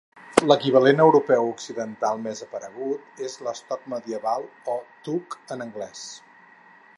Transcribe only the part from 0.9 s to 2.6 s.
europeu occidental més